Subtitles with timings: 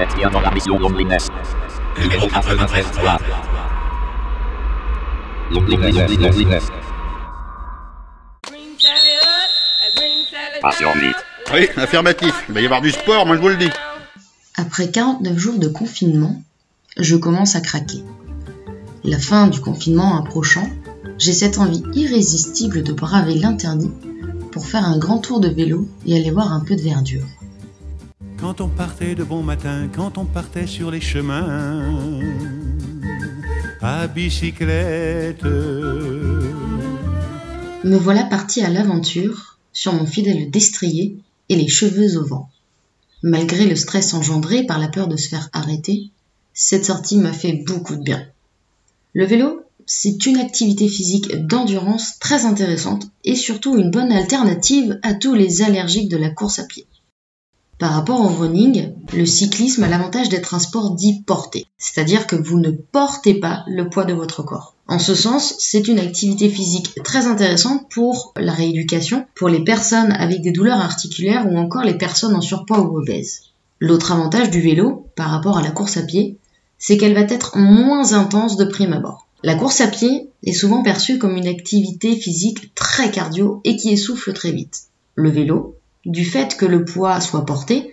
[0.00, 1.28] Connecté dans la mission Loneliness.
[2.00, 2.86] Numéro 93
[5.50, 6.64] Loneliness, loneliness.
[10.62, 11.16] Passion vite.
[11.52, 12.44] Oui, affirmatif.
[12.48, 13.68] Il va y avoir du sport, moi je vous le dis.
[14.56, 16.42] Après 49 jours de confinement,
[16.96, 18.02] je commence à craquer.
[19.04, 20.70] La fin du confinement approchant,
[21.18, 23.92] j'ai cette envie irrésistible de braver l'interdit
[24.50, 27.26] pour faire un grand tour de vélo et aller voir un peu de verdure.
[28.40, 32.20] Quand on partait de bon matin, quand on partait sur les chemins,
[33.82, 35.44] à bicyclette.
[37.84, 41.18] Me voilà parti à l'aventure sur mon fidèle destrier
[41.50, 42.48] et les cheveux au vent.
[43.22, 46.08] Malgré le stress engendré par la peur de se faire arrêter,
[46.54, 48.26] cette sortie m'a fait beaucoup de bien.
[49.12, 55.12] Le vélo, c'est une activité physique d'endurance très intéressante et surtout une bonne alternative à
[55.12, 56.86] tous les allergiques de la course à pied.
[57.80, 62.36] Par rapport au running, le cyclisme a l'avantage d'être un sport dit porté, c'est-à-dire que
[62.36, 64.74] vous ne portez pas le poids de votre corps.
[64.86, 70.12] En ce sens, c'est une activité physique très intéressante pour la rééducation, pour les personnes
[70.12, 73.44] avec des douleurs articulaires ou encore les personnes en surpoids ou obèses.
[73.78, 76.36] L'autre avantage du vélo, par rapport à la course à pied,
[76.76, 79.26] c'est qu'elle va être moins intense de prime abord.
[79.42, 83.88] La course à pied est souvent perçue comme une activité physique très cardio et qui
[83.88, 84.82] essouffle très vite.
[85.14, 87.92] Le vélo, du fait que le poids soit porté,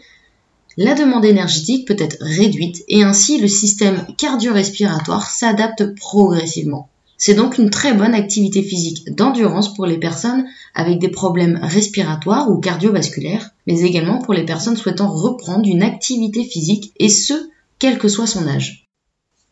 [0.77, 6.89] la demande énergétique peut être réduite et ainsi le système cardio-respiratoire s'adapte progressivement.
[7.17, 12.51] C'est donc une très bonne activité physique d'endurance pour les personnes avec des problèmes respiratoires
[12.51, 17.33] ou cardiovasculaires, mais également pour les personnes souhaitant reprendre une activité physique et ce,
[17.79, 18.87] quel que soit son âge.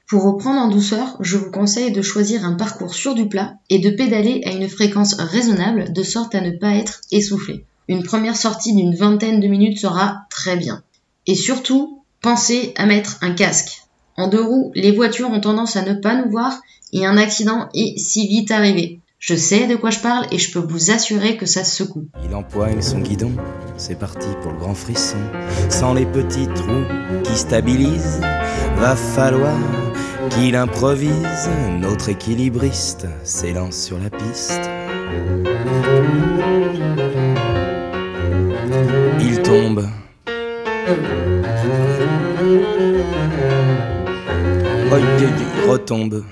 [0.07, 3.79] Pour reprendre en douceur, je vous conseille de choisir un parcours sur du plat et
[3.79, 7.65] de pédaler à une fréquence raisonnable de sorte à ne pas être essoufflé.
[7.87, 10.81] Une première sortie d'une vingtaine de minutes sera très bien.
[11.27, 13.83] Et surtout, pensez à mettre un casque.
[14.17, 16.59] En deux roues, les voitures ont tendance à ne pas nous voir
[16.93, 19.01] et un accident est si vite arrivé.
[19.19, 22.07] Je sais de quoi je parle et je peux vous assurer que ça secoue.
[22.23, 23.31] Il empoigne son guidon,
[23.77, 25.17] c'est parti pour le grand frisson.
[25.69, 26.85] Sans les petits trous
[27.23, 28.21] qui stabilisent,
[28.77, 29.57] va falloir
[30.31, 31.49] qu'il improvise.
[31.79, 34.61] Notre équilibriste s'élance sur la piste.
[39.55, 39.87] Tombe.
[45.67, 46.23] Retombe.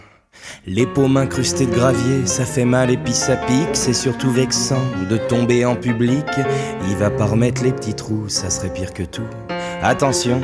[0.66, 4.82] Les paumes incrustées de gravier, ça fait mal et puis ça pique, c'est surtout vexant
[5.10, 6.26] de tomber en public.
[6.90, 9.28] Il va pas remettre les petits trous, ça serait pire que tout.
[9.82, 10.42] Attention,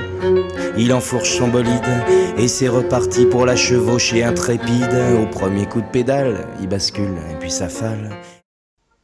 [0.77, 2.03] il enfourche son bolide
[2.37, 4.95] et c'est reparti pour la chevaucher intrépide.
[5.21, 8.09] Au premier coup de pédale, il bascule et puis ça fale.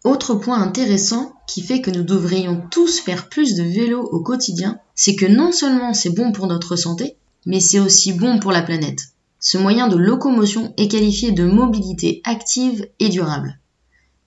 [0.06, 4.78] Autre point intéressant qui fait que nous devrions tous faire plus de vélo au quotidien,
[4.94, 7.18] c'est que non seulement c'est bon pour notre santé,
[7.48, 9.00] mais c'est aussi bon pour la planète.
[9.40, 13.60] Ce moyen de locomotion est qualifié de mobilité active et durable.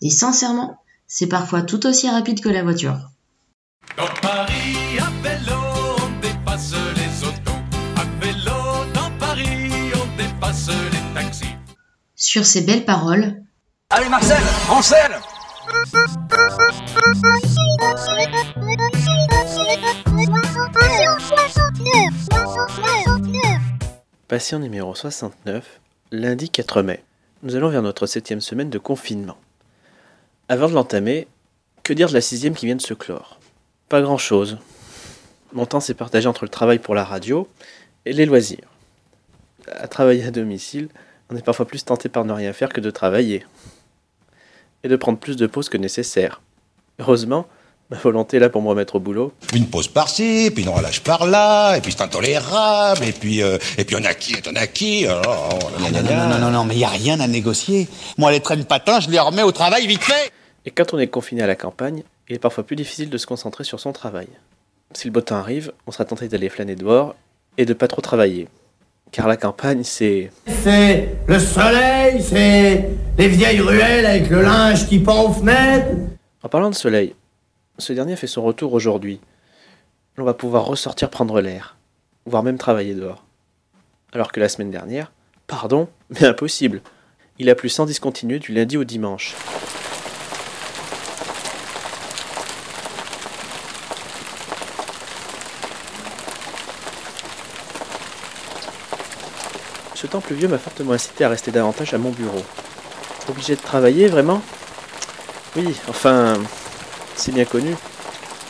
[0.03, 2.99] Et sincèrement, c'est parfois tout aussi rapide que la voiture.
[3.97, 5.61] Dans Paris, à vélo,
[5.99, 7.61] on dépasse les autos.
[7.95, 11.55] À vélo, dans Paris, on dépasse les taxis.
[12.17, 13.45] Sur ces belles paroles,
[13.91, 15.19] Allez Marcel, en selle
[24.29, 25.81] Patient numéro 69,
[26.13, 27.03] lundi 4 mai.
[27.43, 29.37] Nous allons vers notre septième semaine de confinement.
[30.49, 31.29] Avant de l'entamer,
[31.83, 33.39] que dire de la sixième qui vient de se clore?
[33.89, 34.59] Pas grand-chose.
[35.53, 37.49] Mon temps s'est partagé entre le travail pour la radio
[38.07, 38.69] et les loisirs.
[39.67, 40.89] À travailler à domicile,
[41.31, 43.45] on est parfois plus tenté par ne rien faire que de travailler.
[44.85, 46.41] Et de prendre plus de pauses que nécessaire.
[46.99, 47.47] Heureusement,
[47.91, 49.33] ma volonté est là pour me remettre au boulot.
[49.55, 53.85] Une pause par-ci, puis une relâche par-là, et puis c'est intolérable, et puis euh, et
[53.85, 56.65] puis on a qui, on a qui, oh, oh, Non, non, non, non, non, non,
[56.65, 57.89] mais il n'y a rien à négocier.
[58.19, 60.33] Moi, les traînes patins, je les remets au travail vite fait.
[60.65, 63.27] Et quand on est confiné à la campagne, il est parfois plus difficile de se
[63.27, 64.29] concentrer sur son travail.
[64.93, 67.15] Si le beau temps arrive, on sera tenté d'aller flâner dehors
[67.57, 68.49] et de pas trop travailler.
[69.11, 74.99] Car la campagne, c'est C'est le soleil, c'est les vieilles ruelles avec le linge qui
[74.99, 75.97] pend aux fenêtres.
[76.43, 77.15] En parlant de soleil,
[77.79, 79.21] ce dernier fait son retour aujourd'hui.
[80.19, 81.77] On va pouvoir ressortir prendre l'air,
[82.27, 83.25] voire même travailler dehors.
[84.13, 85.13] Alors que la semaine dernière,
[85.47, 86.83] pardon, mais impossible.
[87.39, 89.37] Il a plu sans discontinuer du lundi au dimanche.
[100.01, 102.45] Ce temps pluvieux m'a fortement incité à rester davantage à mon bureau.
[103.29, 104.41] Obligé de travailler, vraiment?
[105.57, 106.35] Oui, enfin,
[107.17, 107.75] c'est bien connu.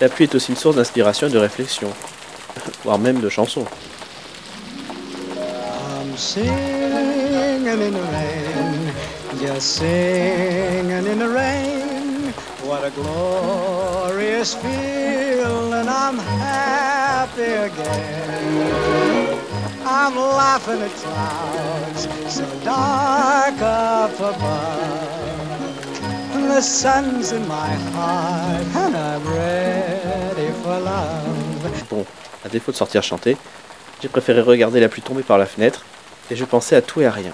[0.03, 1.89] La pluie est aussi une source d'inspiration et de réflexion.
[2.85, 3.65] voire même de chansons.
[12.67, 19.38] What a glorious feeling, I'm happy again.
[19.91, 25.15] I'm laughing at clouds so dark up above.
[26.35, 31.89] And the sun's in my heart, and I'm ready for love.
[31.91, 32.05] Bon,
[32.45, 33.39] à défaut de sortir chanter,
[34.03, 35.87] j'ai préféré regarder la pluie tomber par la fenêtre
[36.31, 37.33] et je pensais à tout et à rien.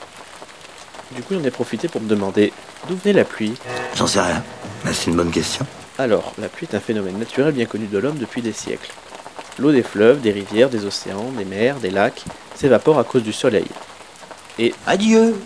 [1.10, 2.52] Du coup, j'en ai profité pour me demander
[2.88, 3.54] d'où venait la pluie.
[3.96, 4.44] J'en sais rien.
[4.84, 5.66] Mais c'est une bonne question.
[5.98, 8.92] Alors, la pluie est un phénomène naturel bien connu de l'homme depuis des siècles.
[9.58, 12.24] L'eau des fleuves, des rivières, des océans, des mers, des lacs
[12.54, 13.66] s'évapore à cause du soleil.
[14.58, 15.36] Et Adieu.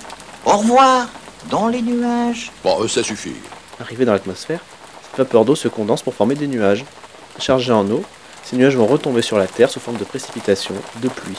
[0.45, 1.09] Au revoir.
[1.51, 2.51] Dans les nuages.
[2.65, 3.33] Bon, euh, ça suffit.
[3.81, 4.61] arrivé dans l'atmosphère,
[5.03, 6.85] cette vapeur d'eau se condense pour former des nuages.
[7.39, 8.03] Chargés en eau,
[8.45, 11.39] ces nuages vont retomber sur la Terre sous forme de précipitations, de pluie.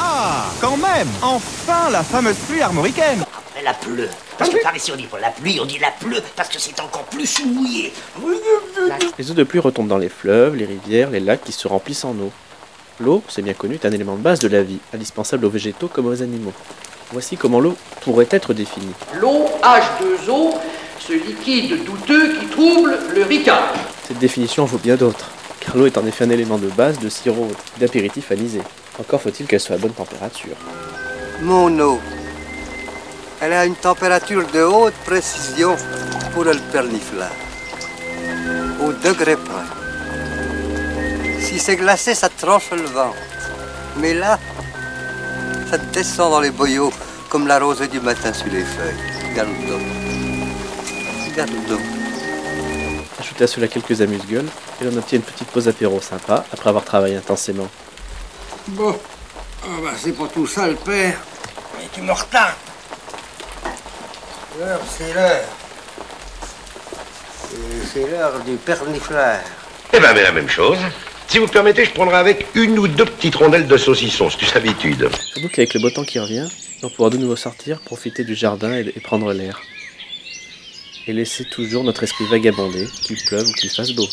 [0.00, 3.24] Ah, quand même Enfin la fameuse pluie armoricaine
[3.64, 4.08] Elle a pleu.
[4.36, 6.58] Parce que par ici on dit pas la pluie, on dit la pleu, parce que
[6.58, 7.94] c'est encore plus mouillé.
[9.18, 12.04] Les eaux de pluie retombent dans les fleuves, les rivières, les lacs qui se remplissent
[12.04, 12.30] en eau.
[13.00, 15.88] L'eau, c'est bien connu, est un élément de base de la vie, indispensable aux végétaux
[15.88, 16.52] comme aux animaux.
[17.10, 18.92] Voici comment l'eau pourrait être définie.
[19.14, 20.56] L'eau H2O,
[21.00, 23.72] ce liquide douteux qui trouble le ricard.
[24.06, 25.30] Cette définition en vaut bien d'autres,
[25.60, 27.48] car l'eau est en effet un élément de base de sirop
[27.80, 28.60] d'apéritif anisé.
[29.00, 30.56] Encore faut-il qu'elle soit à bonne température.
[31.40, 31.98] Mon eau.
[33.44, 35.76] Elle a une température de haute précision
[36.32, 37.28] pour le perniflard.
[38.82, 39.68] Au degré près.
[41.40, 43.18] Si c'est glacé, ça tranche le ventre.
[43.98, 44.38] Mais là,
[45.70, 46.90] ça descend dans les boyaux
[47.28, 48.96] comme la rosée du matin sur les feuilles.
[49.28, 49.82] Regarde donc.
[51.28, 51.80] Regarde donc.
[53.20, 54.48] Ajoutez à cela quelques amuse-gueules,
[54.80, 57.68] et l'on obtient une petite pause apéro sympa après avoir travaillé intensément.
[58.68, 58.98] Bon,
[59.64, 61.18] ah bah, c'est pour tout ça le père.
[61.76, 62.54] Mais tu me retardes.
[64.58, 65.44] L'heure, c'est l'heure.
[67.52, 69.40] Et C'est l'heure du perniflard.
[69.92, 70.78] Eh ben, mais la même chose.
[71.26, 74.56] Si vous permettez, je prendrai avec une ou deux petites rondelles de saucisson, c'est une
[74.56, 75.08] habitude.
[75.32, 76.48] Surtout qu'avec le beau temps qui revient,
[76.82, 79.60] on pourra de nouveau sortir, profiter du jardin et, et prendre l'air.
[81.06, 84.06] Et laisser toujours notre esprit vagabonder, qu'il pleuve ou qu'il fasse beau.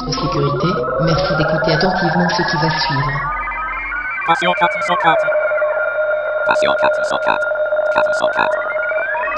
[0.00, 0.68] En sécurité,
[1.02, 3.39] merci d'écouter attentivement ce qui va suivre.
[4.30, 5.26] Patient 404.
[6.46, 7.46] Patient 404.
[7.94, 8.58] 404.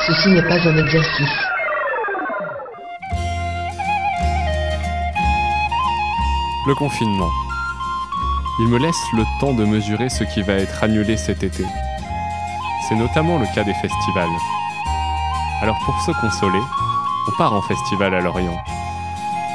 [0.07, 1.39] Ceci n'est pas un exercice.
[6.67, 7.31] Le confinement.
[8.61, 11.65] Il me laisse le temps de mesurer ce qui va être annulé cet été.
[12.87, 14.29] C'est notamment le cas des festivals.
[15.63, 16.63] Alors pour se consoler,
[17.29, 18.63] on part en festival à Lorient.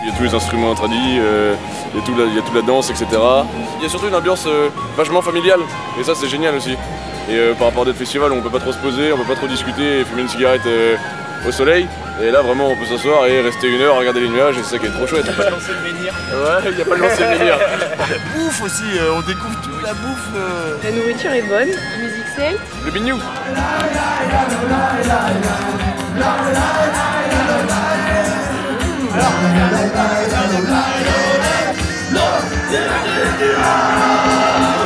[0.07, 1.53] Il y a tous les instruments tradis, euh,
[1.93, 3.07] il, y a tout la, il y a toute la danse, etc.
[3.77, 5.59] Il y a surtout une ambiance euh, vachement familiale,
[5.99, 6.71] et ça c'est génial aussi.
[7.29, 9.25] Et euh, par rapport à d'autres festivals, on peut pas trop se poser, on peut
[9.25, 10.95] pas trop discuter et fumer une cigarette euh,
[11.45, 11.87] au soleil.
[12.23, 14.75] Et là vraiment on peut s'asseoir et rester une heure, regarder les nuages, et c'est
[14.75, 15.25] ça qui est trop chouette.
[15.27, 16.13] Il n'y a pas de lancer le menhir.
[16.31, 17.57] Ouais, il n'y a pas de lancer le menhir.
[17.99, 20.29] la bouffe aussi, euh, on découvre toute la bouffe.
[20.37, 20.77] euh.
[20.85, 22.55] La nourriture est bonne, la musique c'est.
[22.85, 23.17] Le bignou
[29.17, 29.97] 让我们来战斗，
[30.29, 30.71] 战斗，战
[32.13, 32.17] 斗，斗
[32.69, 32.93] 志昂
[34.71, 34.76] 扬。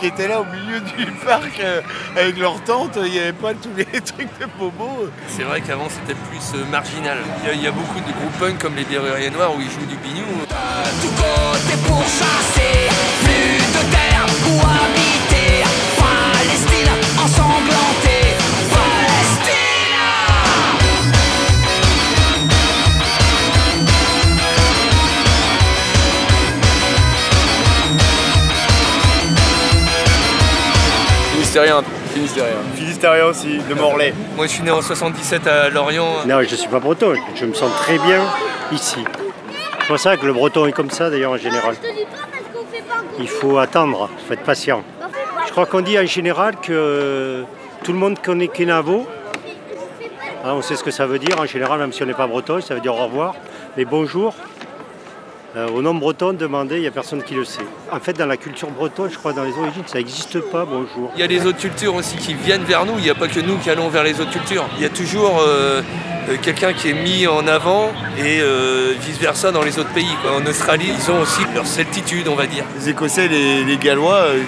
[0.00, 1.82] Qui étaient là au milieu du parc euh,
[2.16, 5.08] avec leurs tentes, il n'y avait pas tous les trucs de bobo.
[5.28, 7.18] C'est vrai qu'avant c'était plus euh, marginal.
[7.42, 9.60] Il y, a, il y a beaucoup de groupes punk comme les Berruriers Noirs où
[9.60, 10.24] ils jouent du bignou.
[10.48, 12.89] Côté pour chasser,
[33.02, 34.12] Aussi, de Morlaix.
[34.36, 36.26] Moi je suis né en 77 à Lorient.
[36.26, 38.20] Non, je ne suis pas breton, je me sens très bien
[38.72, 39.02] ici.
[39.80, 41.76] C'est pour ça que le breton est comme ça d'ailleurs en général.
[43.18, 44.82] Il faut attendre, il faut être patient.
[45.46, 47.44] Je crois qu'on dit en général que
[47.82, 49.06] tout le monde connaît Kenavo.
[50.44, 52.26] Hein, on sait ce que ça veut dire en général, même si on n'est pas
[52.26, 53.34] breton, ça veut dire au revoir.
[53.78, 54.34] Mais bonjour,
[55.56, 57.66] Euh, au nom breton, demandez, il n'y a personne qui le sait.
[57.90, 61.10] En fait, dans la culture bretonne, je crois, dans les origines, ça n'existe pas, bonjour.
[61.16, 63.26] Il y a les autres cultures aussi qui viennent vers nous, il n'y a pas
[63.26, 64.68] que nous qui allons vers les autres cultures.
[64.76, 65.82] Il y a toujours euh,
[66.28, 70.14] euh, quelqu'un qui est mis en avant et euh, vice-versa dans les autres pays.
[70.22, 70.36] quoi.
[70.36, 72.64] En Australie, ils ont aussi leur celtitude, on va dire.
[72.78, 74.42] Les Écossais, les, les Gallois, euh,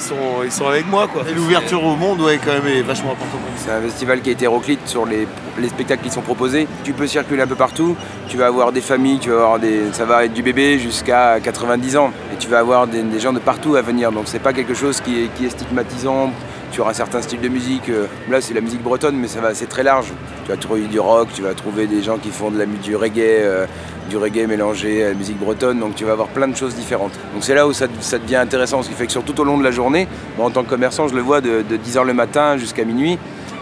[0.00, 1.06] ils sont, ils sont avec moi.
[1.08, 1.22] Quoi.
[1.28, 3.40] Et l'ouverture au monde, ouais, quand même, est vachement importante.
[3.56, 5.28] C'est un festival qui est hétéroclite sur les,
[5.58, 6.66] les spectacles qui sont proposés.
[6.84, 7.96] Tu peux circuler un peu partout.
[8.28, 11.38] Tu vas avoir des familles, tu vas avoir des, ça va être du bébé jusqu'à
[11.40, 12.12] 90 ans.
[12.32, 14.10] Et tu vas avoir des, des gens de partout à venir.
[14.12, 16.32] Donc c'est pas quelque chose qui est, qui est stigmatisant
[16.72, 17.88] sur un certain style de musique.
[17.88, 20.08] Euh, Là c'est la musique bretonne, mais ça va, c'est très large.
[20.44, 22.96] Tu vas trouver du rock, tu vas trouver des gens qui font de la, du
[22.96, 23.66] reggae, euh,
[24.08, 25.78] du reggae mélangé à la musique bretonne.
[25.80, 27.12] Donc tu vas avoir plein de choses différentes.
[27.34, 29.58] Donc c'est là où ça, devient intéressant, ce qui fait que sur tout au long
[29.58, 32.14] de la journée, moi, en tant que commerçant, je le vois de, de 10h le
[32.14, 33.18] matin jusqu'à minuit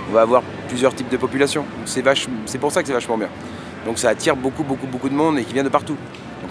[0.09, 1.65] on va avoir plusieurs types de populations.
[1.85, 2.03] C'est
[2.59, 3.29] pour ça que c'est vachement bien.
[3.85, 5.97] Donc ça attire beaucoup, beaucoup, beaucoup de monde et qui vient de partout.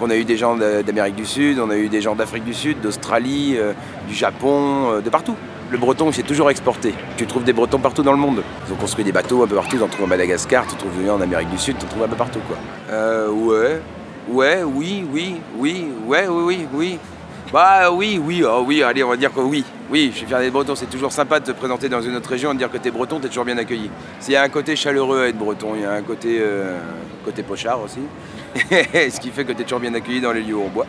[0.00, 2.54] On a eu des gens d'Amérique du Sud, on a eu des gens d'Afrique du
[2.54, 3.72] Sud, d'Australie, euh,
[4.06, 5.34] du Japon, euh, de partout.
[5.70, 6.94] Le breton, s'est toujours exporté.
[7.16, 8.42] Tu trouves des bretons partout dans le monde.
[8.66, 9.76] Ils ont construit des bateaux un peu partout.
[9.76, 12.04] Tu en trouves en Madagascar, tu en trouves en Amérique du Sud, tu en trouves
[12.04, 12.38] un peu partout.
[12.46, 12.56] Quoi.
[12.90, 13.80] Euh, ouais,
[14.28, 16.98] ouais, oui, oui, oui, ouais, oui, oui, oui.
[17.52, 19.64] Bah oui, oui, oh, oui, allez, on va dire que oui.
[19.90, 20.74] Oui, je suis fier d'être breton.
[20.74, 22.90] C'est toujours sympa de te présenter dans une autre région et de dire que t'es
[22.90, 23.90] breton, t'es toujours bien accueilli.
[24.20, 26.78] S'il y a un côté chaleureux à être breton, il y a un côté, euh,
[27.24, 28.00] côté pochard aussi.
[28.70, 30.86] Ce qui fait que t'es toujours bien accueilli dans les lieux où on boit.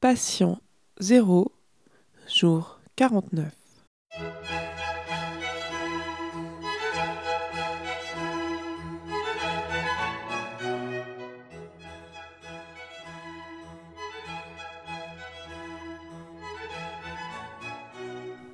[0.00, 0.58] Patient
[1.00, 1.52] 0,
[2.28, 3.52] jour 49.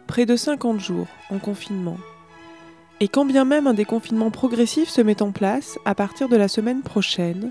[0.06, 1.96] Près de 50 jours en confinement.
[3.02, 6.49] Et quand bien même un déconfinement progressif se met en place à partir de la
[6.49, 7.50] semaine prochaine,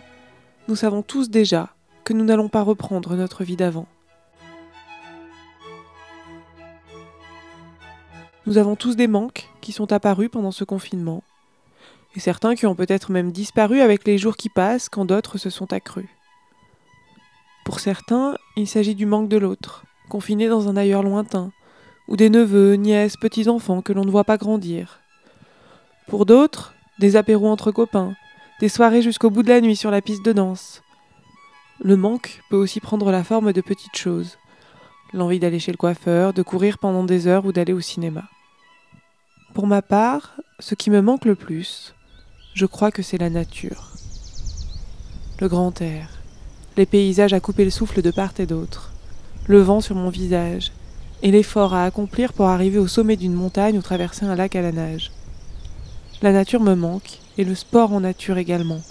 [0.67, 3.87] nous savons tous déjà que nous n'allons pas reprendre notre vie d'avant.
[8.45, 11.23] Nous avons tous des manques qui sont apparus pendant ce confinement,
[12.15, 15.49] et certains qui ont peut-être même disparu avec les jours qui passent quand d'autres se
[15.49, 16.09] sont accrus.
[17.65, 21.51] Pour certains, il s'agit du manque de l'autre, confiné dans un ailleurs lointain,
[22.07, 24.99] ou des neveux, nièces, petits-enfants que l'on ne voit pas grandir.
[26.09, 28.15] Pour d'autres, des apéros entre copains,
[28.59, 30.81] des soirées jusqu'au bout de la nuit sur la piste de danse.
[31.83, 34.39] Le manque peut aussi prendre la forme de petites choses.
[35.13, 38.23] L'envie d'aller chez le coiffeur, de courir pendant des heures ou d'aller au cinéma.
[39.53, 41.93] Pour ma part, ce qui me manque le plus,
[42.55, 43.89] je crois que c'est la nature.
[45.39, 46.09] Le grand air,
[46.75, 48.93] les paysages à couper le souffle de part et d'autre,
[49.45, 50.71] le vent sur mon visage,
[51.21, 54.63] et l'effort à accomplir pour arriver au sommet d'une montagne ou traverser un lac à
[54.63, 55.11] la nage.
[56.21, 58.81] La nature me manque, et le sport en nature également.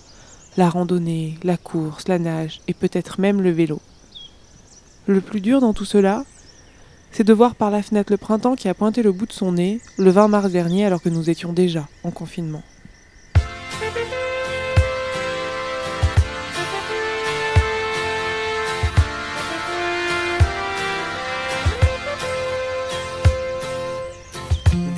[0.57, 3.83] La randonnée, la course, la nage, et peut-être même le vélo.
[5.07, 6.25] Le plus dur dans tout cela,
[7.13, 9.53] c'est de voir par la fenêtre le printemps qui a pointé le bout de son
[9.53, 12.63] nez le 20 mars dernier alors que nous étions déjà en confinement.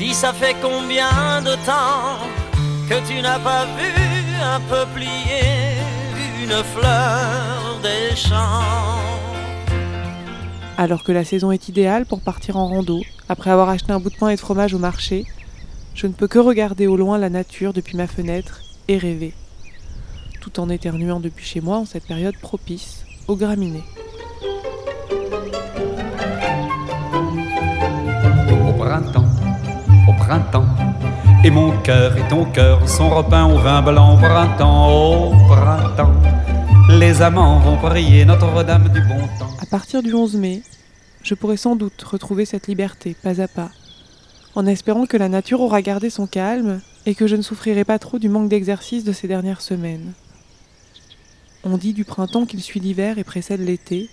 [0.00, 2.16] Dis, ça fait combien de temps
[2.88, 3.92] que tu n'as pas vu
[4.42, 5.76] un peuplier,
[6.42, 8.96] une fleur des champs?
[10.78, 14.08] Alors que la saison est idéale pour partir en rando, après avoir acheté un bout
[14.08, 15.26] de pain et de fromage au marché,
[15.94, 19.34] je ne peux que regarder au loin la nature depuis ma fenêtre et rêver,
[20.40, 23.84] tout en éternuant depuis chez moi en cette période propice aux graminées.
[28.66, 29.29] Au printemps,
[31.42, 36.14] et mon cœur et ton cœur sont repeints au vin blanc printemps, printemps.
[36.88, 39.50] Les amants vont prier Notre-Dame du bon temps.
[39.60, 40.62] À partir du 11 mai,
[41.24, 43.70] je pourrai sans doute retrouver cette liberté pas à pas,
[44.54, 47.98] en espérant que la nature aura gardé son calme et que je ne souffrirai pas
[47.98, 50.12] trop du manque d'exercice de ces dernières semaines.
[51.64, 54.08] On dit du printemps qu'il suit l'hiver et précède l'été.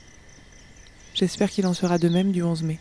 [1.13, 2.79] J'espère qu'il en sera de même du 11 mai.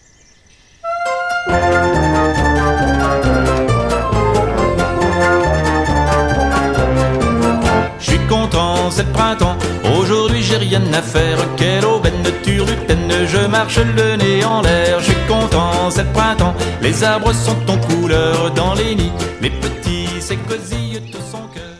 [8.46, 9.56] Je suis content, c'est le printemps.
[9.98, 11.36] Aujourd'hui j'ai rien à faire.
[11.56, 15.00] Quelle aubaine de turlutaine, je marche le nez en l'air.
[15.00, 16.54] Je suis content, c'est le printemps.
[16.80, 19.10] Les arbres sont en couleur dans les nids.
[19.40, 21.74] Les petits s'écosillent tout son cœur.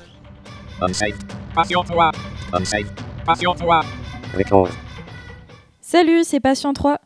[0.80, 1.18] Unsafe.
[1.54, 2.10] 3.
[2.52, 2.92] Unsafe.
[3.24, 3.80] Passion 3.
[4.36, 4.68] Record.
[5.80, 6.98] Salut, c'est Patient 3.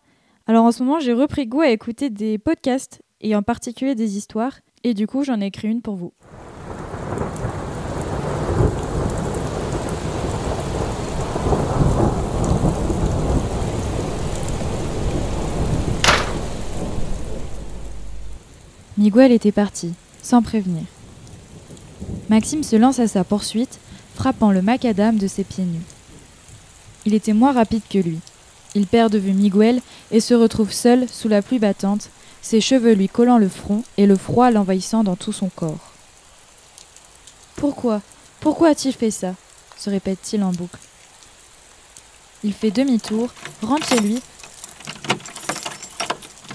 [0.47, 4.17] Alors en ce moment, j'ai repris goût à écouter des podcasts et en particulier des
[4.17, 6.15] histoires, et du coup, j'en ai écrit une pour vous.
[19.01, 20.83] Miguel était parti, sans prévenir.
[22.29, 23.79] Maxime se lance à sa poursuite,
[24.15, 25.81] frappant le macadam de ses pieds nus.
[27.07, 28.19] Il était moins rapide que lui.
[28.75, 29.81] Il perd de vue Miguel
[30.11, 32.11] et se retrouve seul sous la pluie battante,
[32.43, 35.95] ses cheveux lui collant le front et le froid l'envahissant dans tout son corps.
[37.57, 38.03] Pourquoi
[38.41, 39.35] Pourquoi a-t-il fait ça?
[39.79, 40.79] se répète-t-il en boucle.
[42.45, 44.21] Il fait demi-tour, rentre chez lui,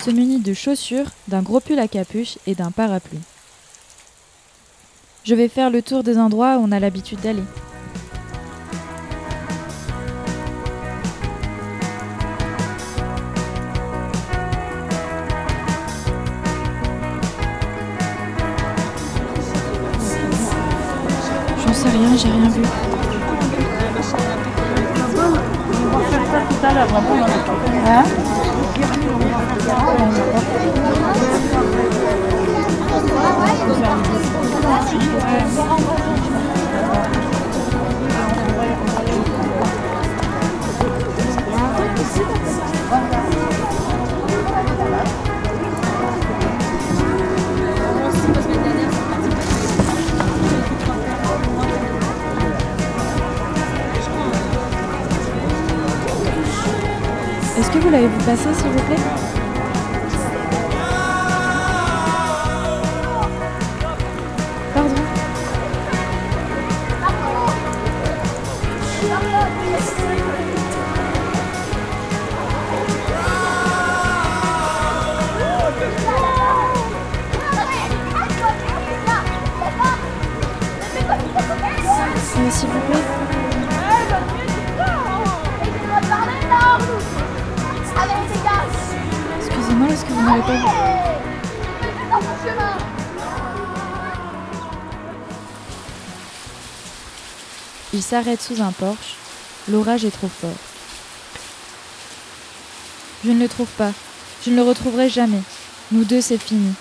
[0.06, 3.18] se munit de chaussures, d'un gros pull à capuche et d'un parapluie.
[5.24, 7.42] Je vais faire le tour des endroits où on a l'habitude d'aller.
[21.66, 22.62] J'en sais rien, j'ai rien vu.
[27.96, 28.45] Que
[28.76, 29.16] vous l'avez
[58.02, 59.45] vu passer, s'il vous plaît?
[89.96, 90.66] Excusez-moi, est-ce que vous m'avez pas vu
[97.94, 99.16] Il s'arrête sous un porche.
[99.70, 100.50] L'orage est trop fort.
[103.24, 103.94] Je ne le trouve pas.
[104.46, 105.42] Je ne le retrouverai jamais.
[105.94, 106.74] Nous deux, c'est fini.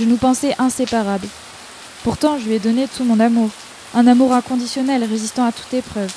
[0.00, 1.28] Je nous pensais inséparables.
[2.02, 3.50] Pourtant, je lui ai donné tout mon amour.
[3.94, 6.12] Un amour inconditionnel, résistant à toute épreuve.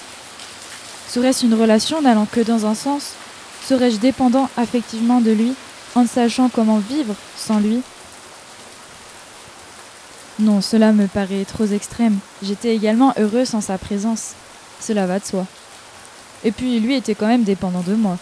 [1.08, 3.12] Serait-ce une relation n'allant que dans un sens?
[3.68, 5.54] Serais-je dépendant affectivement de lui,
[5.96, 7.82] en sachant comment vivre sans lui
[10.40, 12.18] Non, cela me paraît trop extrême.
[12.42, 14.34] J'étais également heureux sans sa présence.
[14.80, 15.46] Cela va de soi.
[16.44, 18.18] Et puis, lui était quand même dépendant de moi.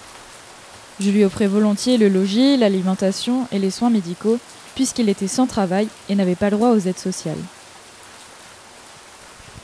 [0.99, 4.37] Je lui offrais volontiers le logis, l'alimentation et les soins médicaux,
[4.75, 7.41] puisqu'il était sans travail et n'avait pas le droit aux aides sociales.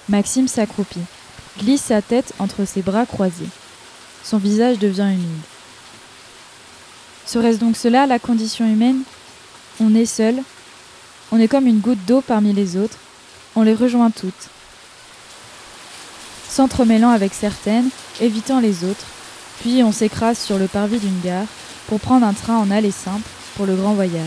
[0.09, 1.03] Maxime s'accroupit,
[1.59, 3.49] glisse sa tête entre ses bras croisés.
[4.23, 5.56] Son visage devient humide.
[7.27, 9.01] Serait-ce donc cela la condition humaine?
[9.81, 10.35] On est seul,
[11.31, 12.97] on est comme une goutte d'eau parmi les autres,
[13.55, 14.33] on les rejoint toutes.
[16.49, 17.89] S'entremêlant avec certaines,
[18.21, 19.05] évitant les autres,
[19.59, 21.45] puis on s'écrase sur le parvis d'une gare
[21.87, 24.23] pour prendre un train en aller simple pour le grand voyage.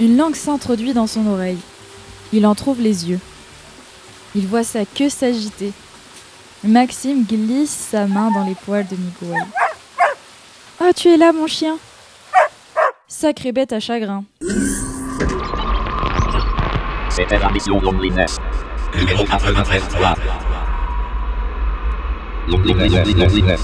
[0.00, 1.58] Une langue s'introduit dans son oreille.
[2.32, 3.20] Il en trouve les yeux.
[4.34, 5.72] Il voit sa queue s'agiter.
[6.64, 9.42] Maxime glisse sa main dans les poils de Miguel.
[10.80, 11.76] Ah, tu es là, mon chien
[13.08, 14.24] Sacrée bête à chagrin.
[17.10, 18.38] C'était la mission Loneliness.
[18.96, 20.14] Numéro 93 3.
[22.48, 23.14] Loneliness.
[23.14, 23.60] Loneliness.